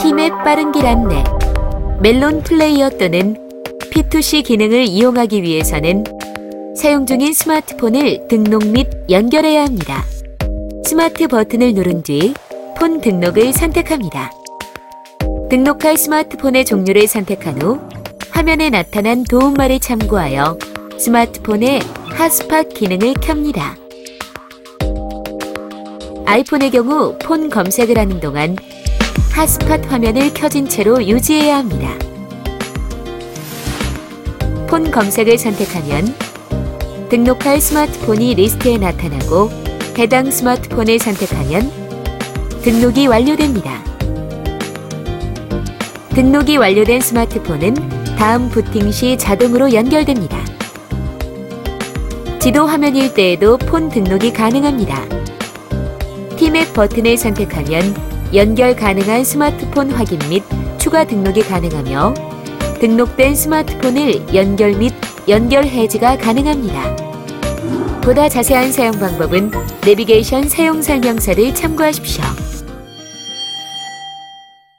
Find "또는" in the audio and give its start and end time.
2.90-3.36